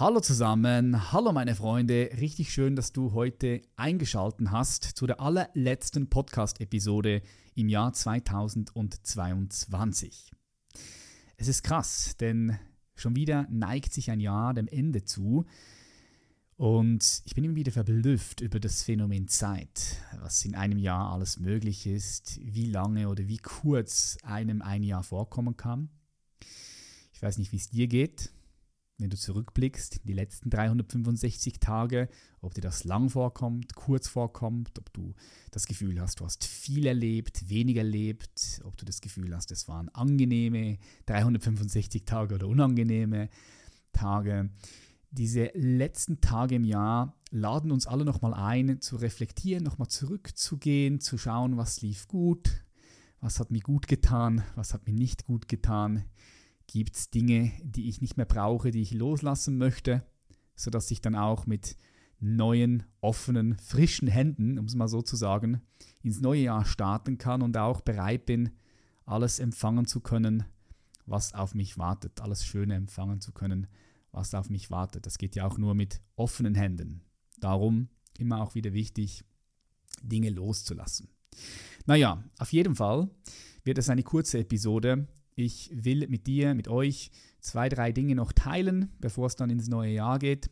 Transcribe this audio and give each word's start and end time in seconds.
Hallo 0.00 0.18
zusammen, 0.20 1.12
hallo 1.12 1.30
meine 1.30 1.54
Freunde, 1.54 2.08
richtig 2.18 2.54
schön, 2.54 2.74
dass 2.74 2.94
du 2.94 3.12
heute 3.12 3.60
eingeschaltet 3.76 4.50
hast 4.50 4.84
zu 4.84 5.06
der 5.06 5.20
allerletzten 5.20 6.08
Podcast-Episode 6.08 7.20
im 7.54 7.68
Jahr 7.68 7.92
2022. 7.92 10.32
Es 11.36 11.48
ist 11.48 11.62
krass, 11.62 12.16
denn 12.18 12.58
schon 12.94 13.14
wieder 13.14 13.46
neigt 13.50 13.92
sich 13.92 14.10
ein 14.10 14.20
Jahr 14.20 14.54
dem 14.54 14.68
Ende 14.68 15.04
zu 15.04 15.44
und 16.56 17.20
ich 17.26 17.34
bin 17.34 17.44
immer 17.44 17.56
wieder 17.56 17.72
verblüfft 17.72 18.40
über 18.40 18.58
das 18.58 18.82
Phänomen 18.82 19.28
Zeit, 19.28 19.98
was 20.18 20.46
in 20.46 20.54
einem 20.54 20.78
Jahr 20.78 21.12
alles 21.12 21.38
möglich 21.38 21.86
ist, 21.86 22.40
wie 22.42 22.70
lange 22.70 23.10
oder 23.10 23.28
wie 23.28 23.36
kurz 23.36 24.16
einem 24.22 24.62
ein 24.62 24.82
Jahr 24.82 25.02
vorkommen 25.02 25.58
kann. 25.58 25.90
Ich 27.12 27.20
weiß 27.20 27.36
nicht, 27.36 27.52
wie 27.52 27.58
es 27.58 27.68
dir 27.68 27.86
geht, 27.86 28.30
wenn 29.00 29.10
du 29.10 29.16
zurückblickst, 29.16 30.02
die 30.04 30.12
letzten 30.12 30.50
365 30.50 31.58
Tage, 31.60 32.08
ob 32.40 32.54
dir 32.54 32.60
das 32.60 32.84
lang 32.84 33.10
vorkommt, 33.10 33.74
kurz 33.74 34.08
vorkommt, 34.08 34.78
ob 34.78 34.92
du 34.92 35.14
das 35.50 35.66
Gefühl 35.66 36.00
hast, 36.00 36.20
du 36.20 36.24
hast 36.24 36.44
viel 36.44 36.86
erlebt, 36.86 37.48
weniger 37.48 37.80
erlebt, 37.80 38.60
ob 38.64 38.76
du 38.76 38.84
das 38.84 39.00
Gefühl 39.00 39.34
hast, 39.34 39.50
es 39.50 39.68
waren 39.68 39.88
angenehme 39.90 40.78
365 41.06 42.04
Tage 42.04 42.34
oder 42.34 42.46
unangenehme 42.46 43.28
Tage 43.92 44.50
diese 45.10 45.50
letzten 45.54 46.20
Tage 46.20 46.54
im 46.54 46.64
Jahr 46.64 47.16
laden 47.30 47.72
uns 47.72 47.86
alle 47.86 48.04
nochmal 48.04 48.34
ein, 48.34 48.80
zu 48.80 48.96
reflektieren, 48.96 49.64
nochmal 49.64 49.88
zurückzugehen, 49.88 51.00
zu 51.00 51.18
schauen, 51.18 51.56
was 51.56 51.82
lief 51.82 52.06
gut, 52.06 52.64
was 53.20 53.40
hat 53.40 53.50
mir 53.50 53.60
gut 53.60 53.88
getan, 53.88 54.44
was 54.54 54.72
hat 54.72 54.86
mir 54.86 54.94
nicht 54.94 55.24
gut 55.26 55.48
getan. 55.48 56.04
Gibt 56.72 56.94
es 56.94 57.10
Dinge, 57.10 57.50
die 57.64 57.88
ich 57.88 58.00
nicht 58.00 58.16
mehr 58.16 58.26
brauche, 58.26 58.70
die 58.70 58.80
ich 58.80 58.94
loslassen 58.94 59.58
möchte, 59.58 60.06
sodass 60.54 60.88
ich 60.92 61.00
dann 61.00 61.16
auch 61.16 61.44
mit 61.44 61.76
neuen, 62.20 62.84
offenen, 63.00 63.58
frischen 63.58 64.06
Händen, 64.06 64.56
um 64.56 64.66
es 64.66 64.76
mal 64.76 64.86
so 64.86 65.02
zu 65.02 65.16
sagen, 65.16 65.62
ins 66.04 66.20
neue 66.20 66.42
Jahr 66.42 66.64
starten 66.64 67.18
kann 67.18 67.42
und 67.42 67.56
auch 67.56 67.80
bereit 67.80 68.24
bin, 68.24 68.50
alles 69.04 69.40
empfangen 69.40 69.86
zu 69.86 69.98
können, 70.00 70.44
was 71.06 71.34
auf 71.34 71.56
mich 71.56 71.76
wartet, 71.76 72.20
alles 72.20 72.44
Schöne 72.44 72.76
empfangen 72.76 73.20
zu 73.20 73.32
können, 73.32 73.66
was 74.12 74.32
auf 74.32 74.48
mich 74.48 74.70
wartet. 74.70 75.06
Das 75.06 75.18
geht 75.18 75.34
ja 75.34 75.48
auch 75.48 75.58
nur 75.58 75.74
mit 75.74 76.00
offenen 76.14 76.54
Händen. 76.54 77.02
Darum 77.40 77.88
immer 78.16 78.42
auch 78.42 78.54
wieder 78.54 78.72
wichtig, 78.74 79.24
Dinge 80.02 80.30
loszulassen. 80.30 81.08
Naja, 81.84 82.22
auf 82.38 82.52
jeden 82.52 82.76
Fall 82.76 83.10
wird 83.64 83.78
es 83.78 83.88
eine 83.88 84.04
kurze 84.04 84.38
Episode. 84.38 85.08
Ich 85.44 85.70
will 85.72 86.06
mit 86.08 86.26
dir, 86.26 86.54
mit 86.54 86.68
euch 86.68 87.10
zwei, 87.40 87.68
drei 87.68 87.92
Dinge 87.92 88.14
noch 88.14 88.32
teilen, 88.32 88.90
bevor 88.98 89.26
es 89.26 89.36
dann 89.36 89.50
ins 89.50 89.68
neue 89.68 89.92
Jahr 89.92 90.18
geht. 90.18 90.50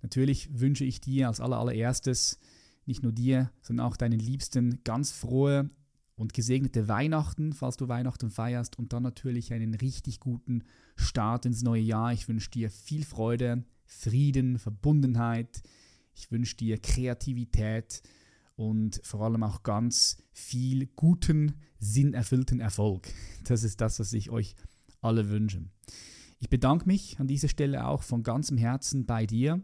Natürlich 0.00 0.48
wünsche 0.58 0.84
ich 0.84 1.00
dir 1.00 1.28
als 1.28 1.40
allererstes, 1.40 2.38
nicht 2.86 3.02
nur 3.02 3.12
dir, 3.12 3.52
sondern 3.60 3.86
auch 3.86 3.96
deinen 3.96 4.18
Liebsten 4.18 4.80
ganz 4.84 5.12
frohe 5.12 5.70
und 6.16 6.34
gesegnete 6.34 6.88
Weihnachten, 6.88 7.52
falls 7.52 7.76
du 7.76 7.88
Weihnachten 7.88 8.30
feierst 8.30 8.78
und 8.78 8.92
dann 8.92 9.02
natürlich 9.02 9.52
einen 9.52 9.74
richtig 9.74 10.20
guten 10.20 10.64
Start 10.96 11.46
ins 11.46 11.62
neue 11.62 11.82
Jahr. 11.82 12.12
Ich 12.12 12.28
wünsche 12.28 12.50
dir 12.50 12.70
viel 12.70 13.04
Freude, 13.04 13.64
Frieden, 13.86 14.58
Verbundenheit. 14.58 15.62
Ich 16.14 16.30
wünsche 16.30 16.56
dir 16.56 16.78
Kreativität 16.78 18.02
und 18.62 19.00
vor 19.02 19.22
allem 19.22 19.42
auch 19.42 19.64
ganz 19.64 20.18
viel 20.32 20.86
guten, 20.94 21.54
sinnerfüllten 21.78 22.60
Erfolg. 22.60 23.08
Das 23.44 23.64
ist 23.64 23.80
das, 23.80 23.98
was 23.98 24.12
ich 24.12 24.30
euch 24.30 24.54
alle 25.00 25.28
wünsche. 25.28 25.64
Ich 26.38 26.48
bedanke 26.48 26.86
mich 26.86 27.18
an 27.18 27.26
dieser 27.26 27.48
Stelle 27.48 27.88
auch 27.88 28.04
von 28.04 28.22
ganzem 28.22 28.56
Herzen 28.56 29.04
bei 29.04 29.26
dir. 29.26 29.60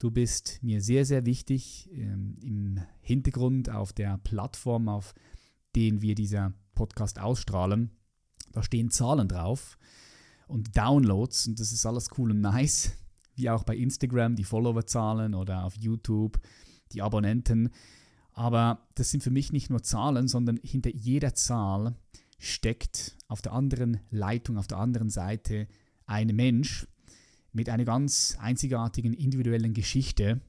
Du 0.00 0.10
bist 0.10 0.58
mir 0.60 0.82
sehr, 0.82 1.04
sehr 1.04 1.24
wichtig 1.24 1.88
ähm, 1.92 2.36
im 2.42 2.80
Hintergrund 3.00 3.70
auf 3.70 3.92
der 3.92 4.18
Plattform, 4.18 4.88
auf 4.88 5.14
den 5.76 6.02
wir 6.02 6.16
dieser 6.16 6.52
Podcast 6.74 7.20
ausstrahlen. 7.20 7.92
Da 8.50 8.64
stehen 8.64 8.90
Zahlen 8.90 9.28
drauf 9.28 9.78
und 10.48 10.76
Downloads 10.76 11.46
und 11.46 11.60
das 11.60 11.70
ist 11.70 11.86
alles 11.86 12.08
cool 12.18 12.32
und 12.32 12.40
nice, 12.40 12.90
wie 13.36 13.50
auch 13.50 13.62
bei 13.62 13.76
Instagram 13.76 14.34
die 14.34 14.44
Followerzahlen 14.44 15.34
oder 15.34 15.64
auf 15.64 15.76
YouTube 15.76 16.40
die 16.92 17.02
Abonnenten. 17.02 17.70
Aber 18.36 18.86
das 18.94 19.10
sind 19.10 19.22
für 19.22 19.30
mich 19.30 19.50
nicht 19.50 19.70
nur 19.70 19.82
Zahlen, 19.82 20.28
sondern 20.28 20.60
hinter 20.62 20.90
jeder 20.90 21.34
Zahl 21.34 21.96
steckt 22.38 23.16
auf 23.28 23.40
der 23.40 23.52
anderen 23.52 24.00
Leitung, 24.10 24.58
auf 24.58 24.66
der 24.66 24.76
anderen 24.76 25.08
Seite 25.08 25.66
ein 26.04 26.28
Mensch 26.28 26.86
mit 27.52 27.70
einer 27.70 27.86
ganz 27.86 28.36
einzigartigen 28.38 29.14
individuellen 29.14 29.72
Geschichte, 29.72 30.42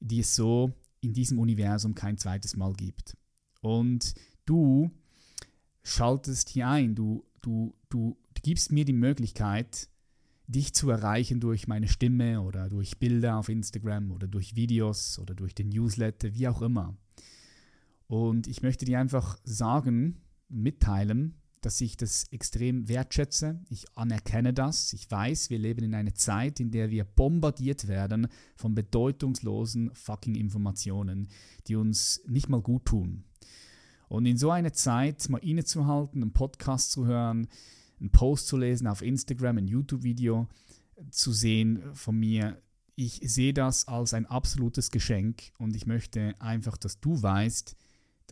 die 0.00 0.18
es 0.18 0.34
so 0.34 0.72
in 1.00 1.12
diesem 1.12 1.38
Universum 1.38 1.94
kein 1.94 2.18
zweites 2.18 2.56
Mal 2.56 2.72
gibt. 2.72 3.16
Und 3.60 4.14
du 4.44 4.90
schaltest 5.84 6.48
hier 6.48 6.68
ein, 6.68 6.96
du, 6.96 7.24
du, 7.40 7.72
du, 7.88 8.16
gibst 8.42 8.72
mir 8.72 8.84
die 8.84 8.92
Möglichkeit, 8.92 9.88
dich 10.48 10.74
zu 10.74 10.90
erreichen 10.90 11.38
durch 11.38 11.68
meine 11.68 11.86
Stimme 11.86 12.40
oder 12.40 12.68
durch 12.68 12.98
Bilder 12.98 13.36
auf 13.36 13.48
Instagram 13.48 14.10
oder 14.10 14.26
durch 14.26 14.56
Videos 14.56 15.20
oder 15.20 15.36
durch 15.36 15.54
den 15.54 15.68
Newsletter, 15.68 16.34
wie 16.34 16.48
auch 16.48 16.60
immer. 16.60 16.96
Und 18.12 18.46
ich 18.46 18.60
möchte 18.60 18.84
dir 18.84 19.00
einfach 19.00 19.38
sagen, 19.42 20.20
mitteilen, 20.50 21.40
dass 21.62 21.80
ich 21.80 21.96
das 21.96 22.24
extrem 22.30 22.86
wertschätze. 22.86 23.58
Ich 23.70 23.86
anerkenne 23.96 24.52
das. 24.52 24.92
Ich 24.92 25.10
weiß, 25.10 25.48
wir 25.48 25.58
leben 25.58 25.82
in 25.82 25.94
einer 25.94 26.14
Zeit, 26.14 26.60
in 26.60 26.70
der 26.70 26.90
wir 26.90 27.04
bombardiert 27.04 27.88
werden 27.88 28.28
von 28.54 28.74
bedeutungslosen 28.74 29.94
fucking 29.94 30.34
Informationen, 30.34 31.28
die 31.68 31.76
uns 31.76 32.20
nicht 32.26 32.50
mal 32.50 32.60
gut 32.60 32.84
tun. 32.84 33.24
Und 34.10 34.26
in 34.26 34.36
so 34.36 34.50
einer 34.50 34.74
Zeit 34.74 35.26
mal 35.30 35.38
innezuhalten, 35.38 36.20
einen 36.20 36.34
Podcast 36.34 36.92
zu 36.92 37.06
hören, 37.06 37.48
einen 37.98 38.10
Post 38.10 38.46
zu 38.46 38.58
lesen 38.58 38.86
auf 38.88 39.00
Instagram, 39.00 39.56
ein 39.56 39.68
YouTube-Video 39.68 40.48
zu 41.10 41.32
sehen 41.32 41.80
von 41.94 42.18
mir, 42.18 42.60
ich 42.94 43.22
sehe 43.24 43.54
das 43.54 43.88
als 43.88 44.12
ein 44.12 44.26
absolutes 44.26 44.90
Geschenk 44.90 45.44
und 45.56 45.74
ich 45.74 45.86
möchte 45.86 46.34
einfach, 46.40 46.76
dass 46.76 47.00
du 47.00 47.22
weißt, 47.22 47.74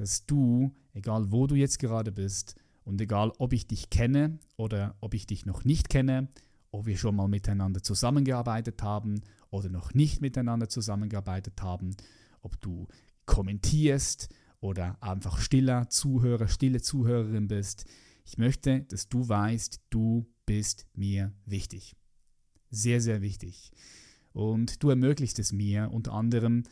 dass 0.00 0.24
du, 0.24 0.74
egal 0.94 1.30
wo 1.30 1.46
du 1.46 1.54
jetzt 1.54 1.78
gerade 1.78 2.10
bist 2.10 2.54
und 2.84 2.98
egal 3.02 3.32
ob 3.36 3.52
ich 3.52 3.66
dich 3.66 3.90
kenne 3.90 4.38
oder 4.56 4.96
ob 5.02 5.12
ich 5.12 5.26
dich 5.26 5.44
noch 5.44 5.64
nicht 5.64 5.90
kenne, 5.90 6.28
ob 6.70 6.86
wir 6.86 6.96
schon 6.96 7.16
mal 7.16 7.28
miteinander 7.28 7.82
zusammengearbeitet 7.82 8.82
haben 8.82 9.20
oder 9.50 9.68
noch 9.68 9.92
nicht 9.92 10.22
miteinander 10.22 10.70
zusammengearbeitet 10.70 11.60
haben, 11.60 11.94
ob 12.40 12.58
du 12.62 12.88
kommentierst 13.26 14.30
oder 14.60 14.96
einfach 15.02 15.38
stiller 15.38 15.90
Zuhörer, 15.90 16.48
stille 16.48 16.80
Zuhörerin 16.80 17.46
bist. 17.46 17.84
Ich 18.24 18.38
möchte, 18.38 18.84
dass 18.84 19.06
du 19.10 19.28
weißt, 19.28 19.82
du 19.90 20.26
bist 20.46 20.86
mir 20.94 21.34
wichtig. 21.44 21.94
Sehr, 22.70 23.02
sehr 23.02 23.20
wichtig. 23.20 23.70
Und 24.32 24.82
du 24.82 24.88
ermöglicht 24.88 25.38
es 25.38 25.52
mir 25.52 25.90
unter 25.92 26.14
anderem, 26.14 26.62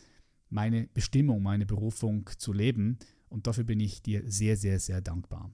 meine 0.48 0.86
Bestimmung, 0.94 1.42
meine 1.42 1.66
Berufung 1.66 2.30
zu 2.38 2.54
leben. 2.54 2.98
Und 3.28 3.46
dafür 3.46 3.64
bin 3.64 3.80
ich 3.80 4.02
dir 4.02 4.22
sehr, 4.26 4.56
sehr, 4.56 4.78
sehr 4.80 5.00
dankbar. 5.00 5.50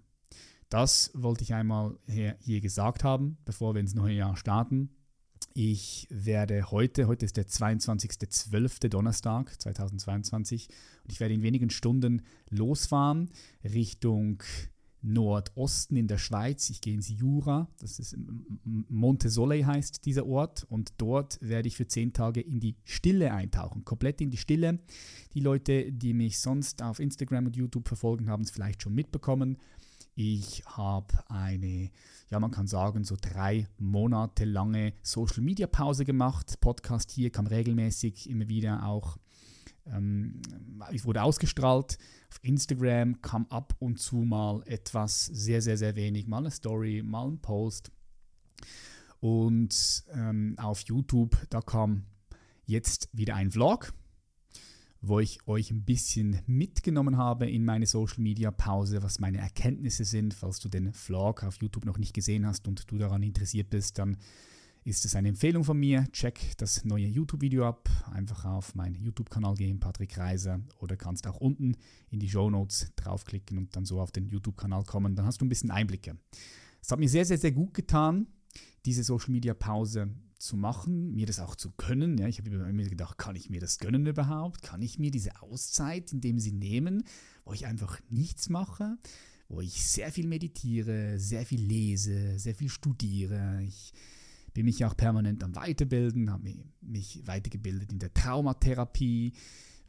Das 0.68 1.10
wollte 1.14 1.44
ich 1.44 1.54
einmal 1.54 1.98
hier 2.06 2.60
gesagt 2.60 3.04
haben, 3.04 3.38
bevor 3.44 3.74
wir 3.74 3.80
ins 3.80 3.94
neue 3.94 4.14
Jahr 4.14 4.36
starten. 4.36 4.90
Ich 5.52 6.08
werde 6.10 6.70
heute, 6.70 7.06
heute 7.06 7.24
ist 7.24 7.36
der 7.36 7.46
22.12. 7.46 8.88
Donnerstag 8.88 9.60
2022 9.60 10.68
und 11.04 11.12
ich 11.12 11.20
werde 11.20 11.34
in 11.34 11.42
wenigen 11.42 11.70
Stunden 11.70 12.22
losfahren 12.50 13.30
Richtung 13.62 14.42
Nordosten 15.04 15.96
in 15.96 16.08
der 16.08 16.18
Schweiz. 16.18 16.70
Ich 16.70 16.80
gehe 16.80 16.94
ins 16.94 17.08
Jura, 17.08 17.68
das 17.78 17.98
ist 17.98 18.16
Monte 18.64 19.28
Soleil 19.28 19.66
heißt 19.66 20.04
dieser 20.06 20.26
Ort 20.26 20.64
und 20.68 20.94
dort 20.98 21.38
werde 21.42 21.68
ich 21.68 21.76
für 21.76 21.86
zehn 21.86 22.12
Tage 22.12 22.40
in 22.40 22.58
die 22.58 22.76
Stille 22.84 23.32
eintauchen, 23.32 23.84
komplett 23.84 24.20
in 24.20 24.30
die 24.30 24.38
Stille. 24.38 24.80
Die 25.34 25.40
Leute, 25.40 25.92
die 25.92 26.14
mich 26.14 26.38
sonst 26.38 26.82
auf 26.82 26.98
Instagram 26.98 27.46
und 27.46 27.56
YouTube 27.56 27.86
verfolgen, 27.86 28.30
haben 28.30 28.42
es 28.42 28.50
vielleicht 28.50 28.82
schon 28.82 28.94
mitbekommen. 28.94 29.58
Ich 30.16 30.64
habe 30.66 31.12
eine, 31.28 31.90
ja, 32.30 32.38
man 32.38 32.52
kann 32.52 32.68
sagen, 32.68 33.02
so 33.04 33.16
drei 33.20 33.68
Monate 33.78 34.44
lange 34.44 34.94
Social 35.02 35.42
Media 35.42 35.66
Pause 35.66 36.04
gemacht. 36.04 36.60
Podcast 36.60 37.10
hier 37.10 37.30
kam 37.30 37.46
regelmäßig 37.46 38.30
immer 38.30 38.48
wieder 38.48 38.86
auch, 38.86 39.18
ähm, 39.86 40.40
wurde 41.02 41.22
ausgestrahlt. 41.22 41.98
Auf 42.30 42.38
Instagram 42.42 43.20
kam 43.22 43.46
ab 43.46 43.74
und 43.78 43.98
zu 43.98 44.16
mal 44.16 44.62
etwas, 44.66 45.26
sehr, 45.26 45.62
sehr, 45.62 45.76
sehr 45.76 45.96
wenig. 45.96 46.26
Mal 46.26 46.38
eine 46.38 46.50
Story, 46.50 47.02
mal 47.02 47.28
ein 47.28 47.38
Post. 47.38 47.90
Und 49.20 50.04
ähm, 50.12 50.54
auf 50.58 50.80
YouTube, 50.80 51.36
da 51.50 51.60
kam 51.60 52.04
jetzt 52.66 53.08
wieder 53.12 53.36
ein 53.36 53.50
Vlog 53.50 53.92
wo 55.06 55.20
ich 55.20 55.46
euch 55.46 55.70
ein 55.70 55.84
bisschen 55.84 56.40
mitgenommen 56.46 57.16
habe 57.16 57.48
in 57.48 57.64
meine 57.64 57.86
Social 57.86 58.20
Media 58.20 58.50
Pause, 58.50 59.02
was 59.02 59.18
meine 59.18 59.38
Erkenntnisse 59.38 60.04
sind. 60.04 60.34
Falls 60.34 60.60
du 60.60 60.68
den 60.68 60.92
Vlog 60.92 61.44
auf 61.44 61.56
YouTube 61.60 61.84
noch 61.84 61.98
nicht 61.98 62.14
gesehen 62.14 62.46
hast 62.46 62.66
und 62.68 62.90
du 62.90 62.98
daran 62.98 63.22
interessiert 63.22 63.70
bist, 63.70 63.98
dann 63.98 64.16
ist 64.84 65.06
es 65.06 65.16
eine 65.16 65.28
Empfehlung 65.28 65.64
von 65.64 65.78
mir. 65.78 66.06
Check 66.12 66.56
das 66.58 66.84
neue 66.84 67.06
YouTube-Video 67.06 67.66
ab. 67.66 67.88
Einfach 68.12 68.44
auf 68.44 68.74
meinen 68.74 69.02
YouTube-Kanal 69.02 69.54
gehen, 69.54 69.80
Patrick 69.80 70.16
Reiser. 70.18 70.60
Oder 70.78 70.96
kannst 70.96 71.26
auch 71.26 71.38
unten 71.38 71.76
in 72.10 72.20
die 72.20 72.28
Show 72.28 72.50
Notes 72.50 72.92
draufklicken 72.96 73.56
und 73.56 73.74
dann 73.76 73.86
so 73.86 74.00
auf 74.00 74.12
den 74.12 74.28
YouTube-Kanal 74.28 74.84
kommen. 74.84 75.16
Dann 75.16 75.24
hast 75.24 75.40
du 75.40 75.46
ein 75.46 75.48
bisschen 75.48 75.70
Einblicke. 75.70 76.18
Es 76.82 76.90
hat 76.90 76.98
mir 76.98 77.08
sehr, 77.08 77.24
sehr, 77.24 77.38
sehr 77.38 77.52
gut 77.52 77.72
getan, 77.72 78.26
diese 78.84 79.04
Social-Media-Pause 79.04 80.10
zu 80.36 80.56
machen, 80.58 81.14
mir 81.14 81.24
das 81.24 81.40
auch 81.40 81.56
zu 81.56 81.70
können. 81.70 82.18
Ja, 82.18 82.28
ich 82.28 82.38
habe 82.38 82.50
mir 82.50 82.88
gedacht, 82.90 83.16
kann 83.16 83.36
ich 83.36 83.48
mir 83.48 83.60
das 83.60 83.78
gönnen 83.78 84.06
überhaupt? 84.06 84.60
Kann 84.60 84.82
ich 84.82 84.98
mir 84.98 85.10
diese 85.10 85.40
Auszeit 85.40 86.12
in 86.12 86.20
dem 86.20 86.38
sie 86.38 86.52
nehmen, 86.52 87.04
wo 87.46 87.54
ich 87.54 87.64
einfach 87.64 87.98
nichts 88.10 88.50
mache? 88.50 88.98
wo 89.48 89.60
ich 89.60 89.84
sehr 89.86 90.10
viel 90.10 90.26
meditiere, 90.26 91.18
sehr 91.18 91.44
viel 91.44 91.60
lese, 91.60 92.38
sehr 92.38 92.54
viel 92.54 92.70
studiere. 92.70 93.62
Ich 93.62 93.92
bin 94.54 94.64
mich 94.66 94.84
auch 94.84 94.96
permanent 94.96 95.42
am 95.42 95.54
Weiterbilden, 95.54 96.30
habe 96.30 96.54
mich 96.80 97.26
weitergebildet 97.26 97.92
in 97.92 97.98
der 97.98 98.14
Traumatherapie, 98.14 99.32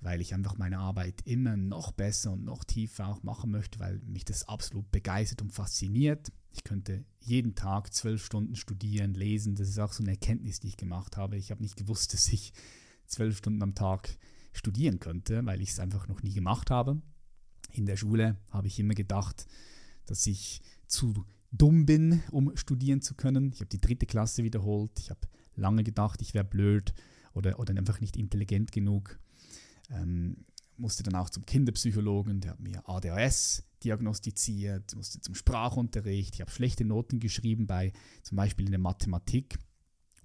weil 0.01 0.21
ich 0.21 0.33
einfach 0.33 0.57
meine 0.57 0.79
Arbeit 0.79 1.21
immer 1.25 1.55
noch 1.55 1.91
besser 1.91 2.33
und 2.33 2.43
noch 2.43 2.63
tiefer 2.63 3.07
auch 3.07 3.23
machen 3.23 3.51
möchte, 3.51 3.79
weil 3.79 3.99
mich 3.99 4.25
das 4.25 4.47
absolut 4.47 4.91
begeistert 4.91 5.41
und 5.41 5.53
fasziniert. 5.53 6.31
Ich 6.51 6.63
könnte 6.63 7.05
jeden 7.19 7.55
Tag 7.55 7.93
zwölf 7.93 8.25
Stunden 8.25 8.55
studieren, 8.55 9.13
lesen. 9.13 9.55
Das 9.55 9.69
ist 9.69 9.79
auch 9.79 9.93
so 9.93 10.03
eine 10.03 10.11
Erkenntnis, 10.11 10.59
die 10.59 10.67
ich 10.67 10.77
gemacht 10.77 11.15
habe. 11.15 11.37
Ich 11.37 11.51
habe 11.51 11.61
nicht 11.61 11.77
gewusst, 11.77 12.13
dass 12.13 12.27
ich 12.27 12.51
zwölf 13.05 13.37
Stunden 13.37 13.61
am 13.61 13.75
Tag 13.75 14.17
studieren 14.51 14.99
könnte, 14.99 15.45
weil 15.45 15.61
ich 15.61 15.69
es 15.69 15.79
einfach 15.79 16.07
noch 16.07 16.23
nie 16.23 16.33
gemacht 16.33 16.71
habe. 16.71 17.01
In 17.71 17.85
der 17.85 17.97
Schule 17.97 18.37
habe 18.49 18.67
ich 18.67 18.79
immer 18.79 18.93
gedacht, 18.93 19.47
dass 20.05 20.25
ich 20.27 20.61
zu 20.87 21.25
dumm 21.57 21.85
bin, 21.85 22.21
um 22.31 22.55
studieren 22.55 23.01
zu 23.01 23.15
können. 23.15 23.51
Ich 23.51 23.59
habe 23.59 23.69
die 23.69 23.81
dritte 23.81 24.05
Klasse 24.05 24.43
wiederholt. 24.43 24.91
Ich 24.99 25.09
habe 25.09 25.21
lange 25.55 25.83
gedacht, 25.83 26.21
ich 26.21 26.33
wäre 26.33 26.45
blöd 26.45 26.93
oder, 27.33 27.59
oder 27.59 27.75
einfach 27.75 28.01
nicht 28.01 28.17
intelligent 28.17 28.71
genug. 28.71 29.19
Ähm, 29.89 30.45
musste 30.77 31.03
dann 31.03 31.15
auch 31.15 31.29
zum 31.29 31.45
Kinderpsychologen, 31.45 32.41
der 32.41 32.51
hat 32.51 32.59
mir 32.59 32.87
ADHS 32.87 33.63
diagnostiziert, 33.83 34.95
musste 34.95 35.21
zum 35.21 35.35
Sprachunterricht. 35.35 36.35
Ich 36.35 36.41
habe 36.41 36.51
schlechte 36.51 36.83
Noten 36.83 37.19
geschrieben, 37.19 37.67
bei 37.67 37.93
zum 38.23 38.35
Beispiel 38.35 38.65
in 38.65 38.71
der 38.71 38.79
Mathematik. 38.79 39.57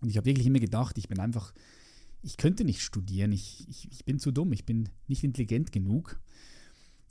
Und 0.00 0.08
ich 0.08 0.16
habe 0.16 0.26
wirklich 0.26 0.46
immer 0.46 0.58
gedacht, 0.58 0.98
ich 0.98 1.08
bin 1.08 1.20
einfach, 1.20 1.52
ich 2.22 2.36
könnte 2.36 2.64
nicht 2.64 2.80
studieren, 2.80 3.32
ich, 3.32 3.68
ich, 3.68 3.90
ich 3.92 4.04
bin 4.04 4.18
zu 4.18 4.32
dumm, 4.32 4.52
ich 4.52 4.64
bin 4.64 4.88
nicht 5.06 5.24
intelligent 5.24 5.72
genug. 5.72 6.20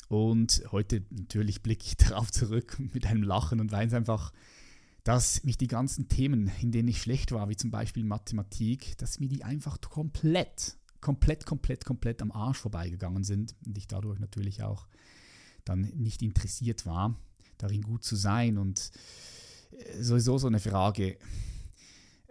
Und 0.10 0.64
heute 0.72 1.06
natürlich 1.12 1.62
blicke 1.62 1.86
ich 1.86 1.96
darauf 1.98 2.32
zurück 2.32 2.78
mit 2.94 3.06
einem 3.06 3.24
Lachen 3.24 3.62
und 3.62 3.72
weiß 3.72 3.94
einfach, 3.94 4.34
dass 5.04 5.44
mich 5.44 5.58
die 5.58 5.68
ganzen 5.68 6.10
Themen, 6.10 6.52
in 6.62 6.72
denen 6.72 6.90
ich 6.90 7.02
schlecht 7.02 7.32
war, 7.32 7.48
wie 7.48 7.56
zum 7.56 7.72
Beispiel 7.72 8.04
Mathematik, 8.04 8.98
dass 8.98 9.20
mir 9.20 9.30
die 9.30 9.44
einfach 9.44 9.80
komplett, 9.82 10.78
komplett, 11.00 11.46
komplett, 11.46 11.86
komplett 11.86 12.22
am 12.22 12.32
Arsch 12.32 12.58
vorbeigegangen 12.58 13.24
sind 13.24 13.56
und 13.66 13.78
ich 13.78 13.88
dadurch 13.88 14.20
natürlich 14.20 14.62
auch 14.64 14.88
dann 15.64 15.82
nicht 15.82 16.22
interessiert 16.22 16.86
war, 16.86 17.16
darin 17.58 17.84
gut 17.84 18.04
zu 18.04 18.16
sein. 18.16 18.58
Und 18.58 18.92
äh, 19.72 20.02
sowieso 20.02 20.38
so 20.38 20.48
eine 20.48 20.60
Frage, 20.60 21.18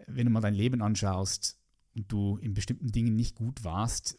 wenn 0.07 0.27
du 0.27 0.33
mal 0.33 0.41
dein 0.41 0.55
Leben 0.55 0.83
anschaust 0.83 1.59
und 1.95 2.11
du 2.11 2.39
in 2.39 2.55
bestimmten 2.55 2.91
Dingen 2.91 3.15
nicht 3.15 3.37
gut 3.37 3.63
warst, 3.63 4.19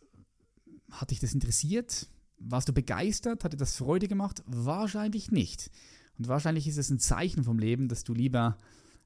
hat 0.91 1.11
dich 1.11 1.19
das 1.19 1.33
interessiert? 1.33 2.07
Warst 2.39 2.69
du 2.69 2.73
begeistert? 2.73 3.43
Hat 3.43 3.53
dir 3.53 3.57
das 3.57 3.75
Freude 3.75 4.07
gemacht? 4.07 4.43
Wahrscheinlich 4.45 5.31
nicht. 5.31 5.69
Und 6.17 6.27
wahrscheinlich 6.27 6.67
ist 6.67 6.77
es 6.77 6.89
ein 6.89 6.99
Zeichen 6.99 7.43
vom 7.43 7.59
Leben, 7.59 7.87
dass 7.87 8.03
du 8.03 8.13
lieber 8.13 8.57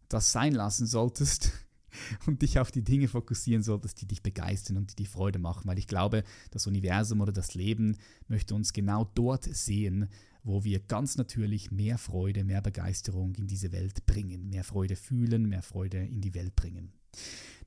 das 0.10 0.32
sein 0.32 0.54
lassen 0.54 0.86
solltest 0.86 1.52
und 2.28 2.42
dich 2.42 2.60
auf 2.60 2.72
die 2.72 2.84
Dinge 2.84 3.08
fokussieren 3.08 3.64
solltest, 3.64 4.02
die 4.02 4.08
dich 4.08 4.24
begeistern 4.24 4.78
und 4.78 4.92
die 4.92 5.04
dir 5.04 5.10
Freude 5.10 5.40
machen. 5.40 5.68
Weil 5.68 5.80
ich 5.80 5.88
glaube, 5.88 6.24
das 6.52 6.68
Universum 6.68 7.22
oder 7.22 7.32
das 7.32 7.54
Leben 7.54 7.98
möchte 8.28 8.56
uns 8.56 8.74
genau 8.74 9.10
dort 9.16 9.44
sehen, 9.44 10.10
wo 10.44 10.64
wir 10.64 10.80
ganz 10.80 11.18
natürlich 11.18 11.72
mehr 11.72 11.98
Freude, 11.98 12.44
mehr 12.44 12.62
Begeisterung 12.62 13.34
in 13.36 13.48
diese 13.48 13.72
Welt 13.72 14.06
bringen, 14.06 14.50
mehr 14.50 14.64
Freude 14.64 14.96
fühlen, 14.96 15.48
mehr 15.48 15.64
Freude 15.64 16.00
in 16.00 16.22
die 16.22 16.34
Welt 16.34 16.56
bringen. 16.56 16.92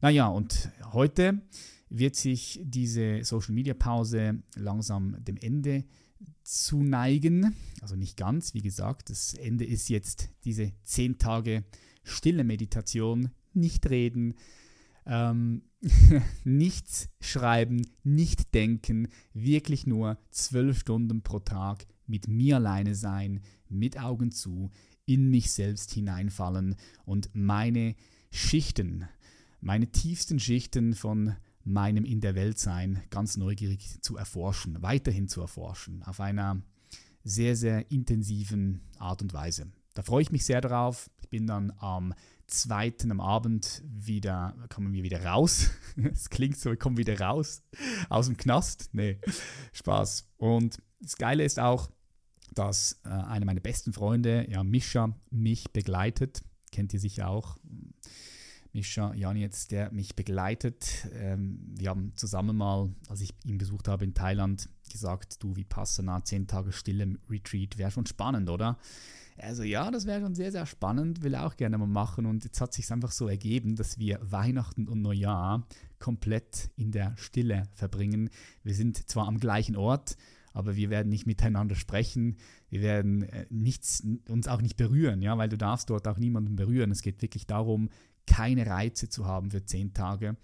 Naja, 0.00 0.26
und 0.28 0.70
heute 0.92 1.40
wird 1.88 2.16
sich 2.16 2.60
diese 2.62 3.22
Social 3.24 3.54
Media 3.54 3.74
Pause 3.74 4.42
langsam 4.54 5.16
dem 5.24 5.36
Ende 5.36 5.84
zu 6.42 6.82
neigen. 6.82 7.54
Also 7.80 7.96
nicht 7.96 8.16
ganz, 8.16 8.54
wie 8.54 8.62
gesagt, 8.62 9.10
das 9.10 9.34
Ende 9.34 9.64
ist 9.64 9.88
jetzt 9.88 10.30
diese 10.44 10.72
10 10.84 11.18
Tage 11.18 11.64
stille 12.02 12.44
Meditation, 12.44 13.30
nicht 13.52 13.88
reden, 13.90 14.34
ähm, 15.06 15.62
nichts 16.44 17.08
schreiben, 17.20 17.86
nicht 18.02 18.54
denken, 18.54 19.08
wirklich 19.32 19.86
nur 19.86 20.18
12 20.30 20.78
Stunden 20.80 21.22
pro 21.22 21.40
Tag 21.40 21.86
mit 22.06 22.28
mir 22.28 22.56
alleine 22.56 22.94
sein, 22.94 23.40
mit 23.68 24.00
Augen 24.00 24.30
zu, 24.30 24.70
in 25.04 25.28
mich 25.30 25.52
selbst 25.52 25.92
hineinfallen 25.92 26.76
und 27.04 27.30
meine 27.32 27.94
Schichten, 28.30 29.08
meine 29.60 29.90
tiefsten 29.90 30.38
Schichten 30.38 30.94
von 30.94 31.34
meinem 31.66 32.04
In 32.04 32.20
der 32.20 32.34
Welt 32.34 32.58
sein 32.58 33.02
ganz 33.10 33.36
neugierig 33.36 34.00
zu 34.00 34.16
erforschen, 34.16 34.80
weiterhin 34.82 35.28
zu 35.28 35.40
erforschen, 35.40 36.02
auf 36.04 36.20
einer 36.20 36.62
sehr, 37.24 37.56
sehr 37.56 37.90
intensiven 37.90 38.82
Art 38.98 39.20
und 39.20 39.34
Weise. 39.34 39.66
Da 39.94 40.02
freue 40.02 40.22
ich 40.22 40.30
mich 40.30 40.44
sehr 40.44 40.60
drauf. 40.60 41.10
Ich 41.20 41.28
bin 41.28 41.46
dann 41.46 41.72
am 41.78 42.14
zweiten 42.46 43.10
am 43.10 43.20
Abend 43.20 43.82
wieder, 43.84 44.54
kommen 44.68 44.92
wir 44.92 45.02
wieder 45.02 45.24
raus. 45.24 45.70
Es 45.96 46.28
klingt 46.28 46.58
so, 46.58 46.70
wir 46.70 46.76
kommen 46.76 46.98
wieder 46.98 47.18
raus 47.18 47.62
aus 48.10 48.26
dem 48.26 48.36
Knast. 48.36 48.90
Nee, 48.92 49.18
Spaß. 49.72 50.28
Und 50.36 50.82
das 51.00 51.16
Geile 51.16 51.42
ist 51.42 51.58
auch, 51.58 51.90
dass 52.54 53.00
äh, 53.04 53.08
einer 53.08 53.46
meiner 53.46 53.60
besten 53.60 53.92
Freunde, 53.92 54.46
ja, 54.50 54.62
Mischa, 54.62 55.14
mich 55.30 55.72
begleitet. 55.72 56.42
Kennt 56.70 56.92
ihr 56.92 57.00
sicher 57.00 57.28
auch. 57.28 57.56
Mischa 58.76 59.14
Janitz, 59.14 59.68
der 59.68 59.90
mich 59.90 60.14
begleitet. 60.14 61.08
Ähm, 61.14 61.58
wir 61.78 61.88
haben 61.88 62.12
zusammen 62.14 62.56
mal, 62.56 62.90
als 63.08 63.22
ich 63.22 63.32
ihn 63.46 63.56
besucht 63.56 63.88
habe 63.88 64.04
in 64.04 64.12
Thailand, 64.12 64.68
gesagt, 64.92 65.42
du 65.42 65.56
wie 65.56 65.64
Passana, 65.64 66.22
zehn 66.22 66.46
Tage 66.46 66.72
Stille 66.72 67.16
Retreat, 67.28 67.78
wäre 67.78 67.90
schon 67.90 68.04
spannend, 68.04 68.50
oder? 68.50 68.78
Also 69.38 69.62
ja, 69.62 69.90
das 69.90 70.06
wäre 70.06 70.20
schon 70.20 70.34
sehr, 70.34 70.52
sehr 70.52 70.66
spannend, 70.66 71.22
will 71.22 71.34
auch 71.36 71.56
gerne 71.56 71.78
mal 71.78 71.86
machen. 71.86 72.26
Und 72.26 72.44
jetzt 72.44 72.60
hat 72.60 72.74
sich 72.74 72.90
einfach 72.92 73.12
so 73.12 73.28
ergeben, 73.28 73.76
dass 73.76 73.98
wir 73.98 74.18
Weihnachten 74.22 74.88
und 74.88 75.00
Neujahr 75.00 75.66
komplett 75.98 76.70
in 76.76 76.92
der 76.92 77.16
Stille 77.16 77.64
verbringen. 77.72 78.28
Wir 78.62 78.74
sind 78.74 79.08
zwar 79.08 79.26
am 79.26 79.38
gleichen 79.38 79.76
Ort, 79.76 80.18
aber 80.52 80.76
wir 80.76 80.90
werden 80.90 81.08
nicht 81.08 81.26
miteinander 81.26 81.76
sprechen. 81.76 82.36
Wir 82.68 82.82
werden 82.82 83.22
äh, 83.22 83.46
nichts, 83.48 84.06
uns 84.28 84.48
auch 84.48 84.60
nicht 84.60 84.76
berühren, 84.76 85.22
ja, 85.22 85.36
weil 85.38 85.48
du 85.48 85.56
darfst 85.56 85.88
dort 85.88 86.06
auch 86.08 86.18
niemanden 86.18 86.56
berühren. 86.56 86.90
Es 86.90 87.00
geht 87.00 87.22
wirklich 87.22 87.46
darum, 87.46 87.88
keine 88.26 88.66
Reize 88.66 89.08
zu 89.08 89.26
haben 89.26 89.50
für 89.50 89.64
zehn 89.64 89.92
Tage, 89.92 90.36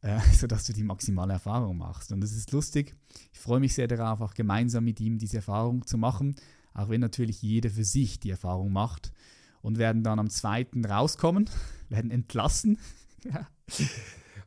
äh, 0.00 0.18
sodass 0.32 0.64
du 0.64 0.72
die 0.72 0.82
maximale 0.82 1.34
Erfahrung 1.34 1.78
machst. 1.78 2.12
Und 2.12 2.20
das 2.20 2.32
ist 2.32 2.52
lustig. 2.52 2.96
Ich 3.32 3.38
freue 3.38 3.60
mich 3.60 3.74
sehr 3.74 3.88
darauf, 3.88 4.20
auch 4.20 4.34
gemeinsam 4.34 4.84
mit 4.84 5.00
ihm 5.00 5.18
diese 5.18 5.38
Erfahrung 5.38 5.86
zu 5.86 5.98
machen, 5.98 6.36
auch 6.74 6.88
wenn 6.88 7.00
natürlich 7.00 7.42
jeder 7.42 7.70
für 7.70 7.84
sich 7.84 8.20
die 8.20 8.30
Erfahrung 8.30 8.72
macht 8.72 9.12
und 9.60 9.78
werden 9.78 10.02
dann 10.02 10.18
am 10.18 10.30
zweiten 10.30 10.84
rauskommen, 10.84 11.48
werden 11.88 12.10
entlassen 12.10 12.78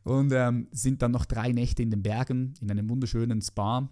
und 0.03 0.31
ähm, 0.33 0.67
sind 0.71 1.01
dann 1.01 1.11
noch 1.11 1.25
drei 1.25 1.51
Nächte 1.51 1.83
in 1.83 1.91
den 1.91 2.03
Bergen 2.03 2.55
in 2.61 2.69
einem 2.71 2.89
wunderschönen 2.89 3.41
Spa, 3.41 3.89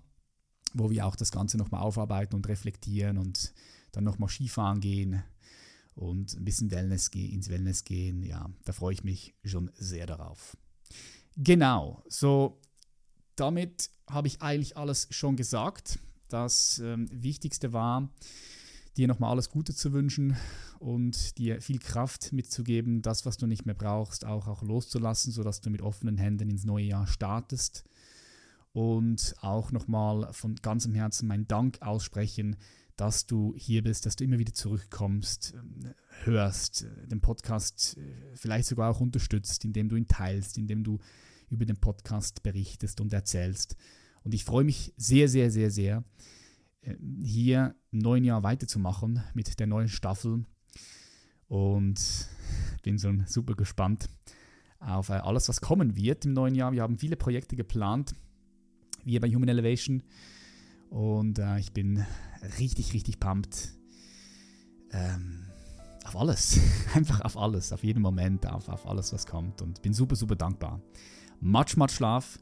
wo 0.74 0.89
wir 0.89 1.06
auch 1.06 1.15
das 1.15 1.32
Ganze 1.32 1.58
nochmal 1.58 1.82
aufarbeiten 1.82 2.36
und 2.36 2.48
reflektieren 2.48 3.18
und 3.18 3.53
dann 3.92 4.03
nochmal 4.03 4.30
Skifahren 4.30 4.80
gehen 4.80 5.24
und 5.95 6.33
ein 6.33 6.45
bisschen 6.45 6.71
Wellness 6.71 7.07
ins 7.09 7.50
Wellness 7.50 7.83
gehen. 7.83 8.23
Ja, 8.23 8.50
da 8.65 8.73
freue 8.73 8.93
ich 8.93 9.03
mich 9.03 9.35
schon 9.43 9.71
sehr 9.75 10.05
darauf. 10.05 10.57
Genau, 11.35 12.03
so 12.07 12.59
damit 13.35 13.89
habe 14.07 14.27
ich 14.27 14.41
eigentlich 14.41 14.77
alles 14.77 15.07
schon 15.12 15.35
gesagt. 15.35 16.00
Das 16.29 16.79
ähm, 16.79 17.07
Wichtigste 17.12 17.73
war, 17.73 18.09
dir 18.97 19.07
nochmal 19.07 19.31
alles 19.31 19.50
Gute 19.50 19.73
zu 19.73 19.93
wünschen 19.93 20.35
und 20.79 21.38
dir 21.38 21.62
viel 21.62 21.79
Kraft 21.79 22.33
mitzugeben, 22.33 23.01
das, 23.01 23.25
was 23.25 23.38
du 23.38 23.47
nicht 23.47 23.65
mehr 23.65 23.75
brauchst, 23.75 24.25
auch, 24.25 24.47
auch 24.47 24.62
loszulassen, 24.63 25.31
sodass 25.31 25.62
du 25.62 25.69
mit 25.69 25.81
offenen 25.81 26.17
Händen 26.17 26.50
ins 26.50 26.65
neue 26.65 26.85
Jahr 26.85 27.07
startest. 27.07 27.83
Und 28.73 29.35
auch 29.41 29.71
nochmal 29.71 30.33
von 30.33 30.55
ganzem 30.55 30.95
Herzen 30.95 31.27
meinen 31.27 31.47
Dank 31.47 31.81
aussprechen, 31.81 32.55
dass 33.03 33.25
du 33.25 33.53
hier 33.57 33.83
bist, 33.83 34.05
dass 34.05 34.15
du 34.15 34.24
immer 34.24 34.39
wieder 34.39 34.53
zurückkommst, 34.53 35.55
ähm, 35.57 35.93
hörst, 36.24 36.83
äh, 36.83 37.07
den 37.07 37.19
Podcast 37.19 37.98
äh, 37.98 38.36
vielleicht 38.38 38.65
sogar 38.65 38.89
auch 38.89 39.01
unterstützt, 39.01 39.65
indem 39.65 39.89
du 39.89 39.98
ihn 39.98 40.07
teilst, 40.07 40.57
indem 40.57 40.86
du 40.86 41.00
über 41.50 41.65
den 41.65 41.75
Podcast 41.75 42.43
berichtest 42.43 43.01
und 43.01 43.12
erzählst. 43.12 43.75
Und 44.24 44.33
ich 44.33 44.45
freue 44.45 44.63
mich 44.63 44.93
sehr, 44.95 45.27
sehr, 45.27 45.51
sehr, 45.51 45.69
sehr, 45.69 46.05
äh, 46.79 46.95
hier 47.22 47.75
im 47.91 48.00
neuen 48.00 48.24
Jahr 48.24 48.41
weiterzumachen 48.41 49.22
mit 49.33 49.60
der 49.60 49.67
neuen 49.67 49.89
Staffel. 49.89 50.45
Und 51.50 52.00
bin 52.83 52.98
schon 52.98 53.25
super 53.27 53.55
gespannt 53.55 54.07
auf 54.79 55.10
äh, 55.10 55.15
alles, 55.15 55.50
was 55.50 55.60
kommen 55.60 55.98
wird 55.98 56.24
im 56.24 56.31
neuen 56.31 56.55
Jahr. 56.55 56.72
Wir 56.72 56.83
haben 56.83 56.98
viele 56.98 57.17
Projekte 57.17 57.57
geplant, 57.57 58.13
wie 59.03 59.19
bei 59.19 59.27
Human 59.27 59.50
Elevation. 59.50 60.03
Und 60.89 61.39
ich 61.57 61.74
bin 61.74 62.05
richtig, 62.59 62.93
richtig 62.93 63.19
pumped. 63.19 63.73
Ähm, 64.91 65.45
auf 66.05 66.15
alles. 66.15 66.59
Einfach 66.93 67.21
auf 67.21 67.38
alles, 67.38 67.71
auf 67.73 67.83
jeden 67.83 68.01
Moment, 68.01 68.45
auf, 68.45 68.69
auf 68.69 68.85
alles, 68.88 69.13
was 69.13 69.25
kommt. 69.25 69.62
Und 69.62 69.81
bin 69.81 69.93
super, 69.93 70.15
super 70.15 70.35
dankbar. 70.35 70.81
Much, 71.39 71.77
much 71.77 71.91
Schlaf. 71.91 72.39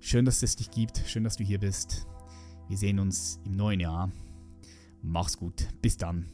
Schön, 0.00 0.24
dass 0.24 0.42
es 0.42 0.56
dich 0.56 0.70
gibt. 0.70 1.02
Schön, 1.06 1.24
dass 1.24 1.36
du 1.36 1.44
hier 1.44 1.58
bist. 1.58 2.06
Wir 2.68 2.76
sehen 2.76 2.98
uns 2.98 3.40
im 3.44 3.52
neuen 3.52 3.80
Jahr. 3.80 4.12
Mach's 5.02 5.36
gut. 5.36 5.68
Bis 5.82 5.96
dann. 5.96 6.26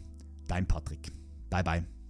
Dein 0.47 0.67
Patrick. 0.67 1.13
Bye, 1.49 1.65
bye. 1.65 2.04